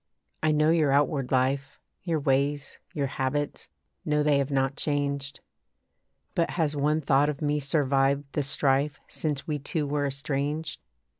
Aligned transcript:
I 0.41 0.51
know 0.51 0.71
your 0.71 0.91
outward 0.91 1.31
life 1.31 1.79
Your 2.01 2.19
ways, 2.19 2.79
your 2.91 3.05
habits; 3.05 3.69
know 4.03 4.23
they 4.23 4.39
have 4.39 4.49
not 4.49 4.75
changed. 4.75 5.41
But 6.33 6.49
has 6.57 6.75
one 6.75 7.01
thought 7.01 7.29
of 7.29 7.39
me 7.39 7.59
survived 7.59 8.23
the 8.31 8.41
strife 8.41 8.99
Since 9.07 9.45
we 9.45 9.59
two 9.59 9.85
were 9.85 10.07
estranged? 10.07 10.79